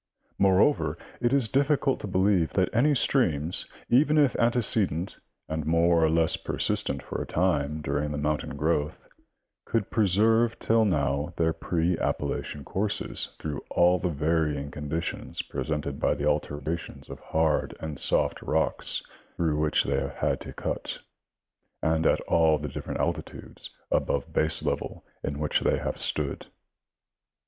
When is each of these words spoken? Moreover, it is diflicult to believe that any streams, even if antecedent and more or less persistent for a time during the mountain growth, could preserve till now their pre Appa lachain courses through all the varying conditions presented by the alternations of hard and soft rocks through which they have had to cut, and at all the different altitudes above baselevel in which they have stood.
Moreover, 0.39 0.97
it 1.21 1.31
is 1.31 1.47
diflicult 1.47 1.99
to 1.99 2.07
believe 2.07 2.53
that 2.53 2.73
any 2.73 2.95
streams, 2.95 3.71
even 3.87 4.17
if 4.17 4.35
antecedent 4.37 5.17
and 5.47 5.63
more 5.67 6.03
or 6.03 6.09
less 6.09 6.37
persistent 6.37 7.03
for 7.03 7.21
a 7.21 7.27
time 7.27 7.83
during 7.83 8.09
the 8.11 8.17
mountain 8.17 8.57
growth, 8.57 8.97
could 9.63 9.91
preserve 9.91 10.57
till 10.57 10.85
now 10.85 11.35
their 11.37 11.53
pre 11.53 11.99
Appa 11.99 12.23
lachain 12.25 12.65
courses 12.65 13.35
through 13.37 13.63
all 13.69 13.99
the 13.99 14.09
varying 14.09 14.71
conditions 14.71 15.43
presented 15.43 15.99
by 15.99 16.15
the 16.15 16.25
alternations 16.25 17.07
of 17.07 17.19
hard 17.19 17.77
and 17.79 17.99
soft 17.99 18.41
rocks 18.41 19.03
through 19.37 19.59
which 19.59 19.83
they 19.83 19.99
have 19.99 20.15
had 20.15 20.41
to 20.41 20.51
cut, 20.51 20.97
and 21.83 22.07
at 22.07 22.21
all 22.21 22.57
the 22.57 22.67
different 22.69 22.99
altitudes 22.99 23.69
above 23.91 24.33
baselevel 24.33 25.03
in 25.23 25.37
which 25.37 25.59
they 25.59 25.77
have 25.77 26.01
stood. 26.01 26.47